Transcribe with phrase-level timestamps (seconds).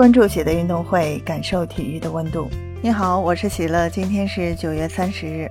[0.00, 2.48] 关注喜乐运动会，感受体育的温度。
[2.80, 5.46] 你好，我是喜乐，今天是九月三十日。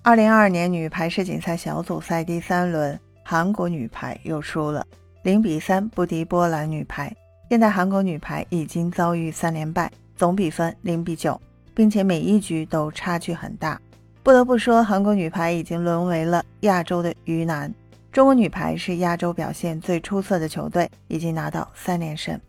[0.00, 4.86] 二零二二年女排世锦赛小组赛第三轮，韩国女排又输了，
[5.24, 7.12] 零比三不敌波兰女排。
[7.48, 11.40] 现在韩国女排已经遭遇三连败，总比分零比九，
[11.74, 13.76] 并且每一局都差距很大。
[14.22, 17.74] 不得不说，韩国女排已经沦为了亚洲的鱼腩。
[18.12, 22.40] 中国女排是亚洲表现最出色的球队，已经拿到三连胜。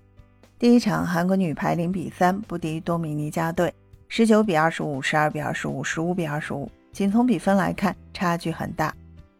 [0.61, 3.73] 第一场，韩国女排零比三不敌多米尼加队，
[4.07, 8.93] 十九比二十五、十二比二十五、十五比二十五，仅从比分来看，差距很大。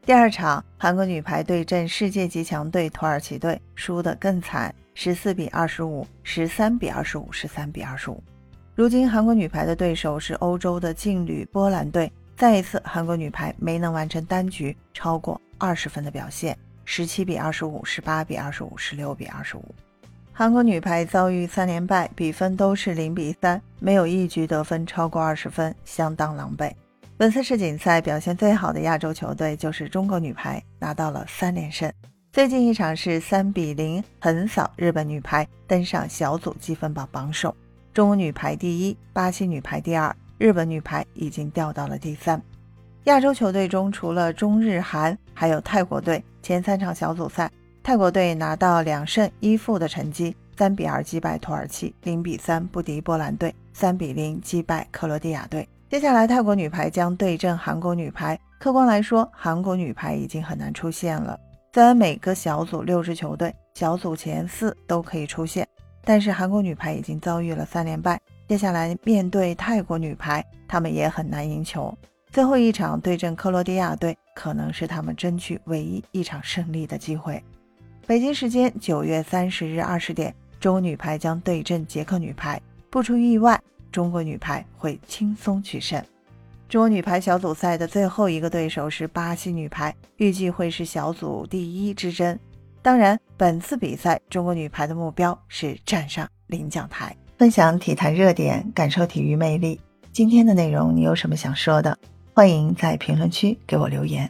[0.04, 8.24] 第二场，韩国女排对阵世界级强队土耳其队，输得更惨，十四比二十五、十三比二十五、十三比二十五。
[8.74, 19.64] 如今，韩国女排的对手是欧洲的劲旅波兰队，再一次，韩国女排没能完成单局超过二十分的表现，十七比二十五、十八比二十五、十六比二十五。
[20.34, 26.72] 韩国女排遭遇三连败，比分都是零比三，没有一局得分超过二十分，相当狼狈。
[27.18, 31.92] 本次世锦赛表现最好的亚洲球队就是中国女排，拿到了三连胜。
[32.32, 37.56] 最近一场是三比零横扫日本女排，登上小组积分榜榜首。
[37.94, 42.42] 中国女排第一，巴西女排第二，日本女排已经掉到了第三。
[43.04, 46.24] 亚洲球队中，除了中日韩，还有泰国队。
[46.42, 47.52] 前三场小组赛。
[47.84, 55.68] 泰国队拿到两胜一负的成绩，三比二击败土耳其，零比三不敌波兰队，三比零击败克罗地亚队。
[55.90, 58.40] 接下来，泰国女排将对阵韩国女排。
[58.60, 61.38] 客观来说，韩国女排已经很难出现了。
[61.74, 65.68] 虽然每个小组六支球队，小组前四都可以出现，
[66.04, 68.20] 但是韩国女排已经遭遇了三连败。
[68.48, 71.98] 接下来面对泰国女排，他们也很难赢球。
[72.32, 77.44] 最后一场对阵克罗地亚队，可能是他们争取唯一一场胜利的机会。
[78.08, 82.60] 北京时间九月三十日二十点，中国女排将对阵捷克女排。
[82.90, 86.04] 不出意外，中国女排会轻松取胜。
[86.68, 92.38] 中国女排小组赛的最后一个对手是巴西女排，预计会是小组第一之争。
[92.82, 97.16] 当然，本次比赛中国女排的目标是站上领奖台。
[97.38, 99.80] 分享体坛热点，感受体育魅力。
[100.12, 101.98] 今天的内容你有什么想说的？
[102.34, 104.30] 欢迎在评论区给我留言。